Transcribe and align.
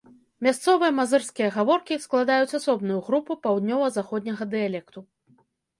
Мясцовыя 0.45 0.95
мазырскія 0.99 1.49
гаворкі 1.59 1.99
складаюць 2.07 2.57
асобную 2.61 2.99
групу 3.11 3.31
паўднёва-заходняга 3.45 4.53
дыялекту. 4.57 4.99